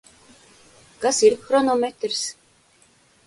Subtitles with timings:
[1.03, 2.25] Kas ir hronometrs?